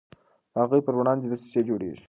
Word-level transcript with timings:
د 0.53 0.55
هغوی 0.63 0.81
پر 0.85 0.93
وړاندې 0.97 1.25
دسیسې 1.27 1.61
جوړیږي. 1.69 1.99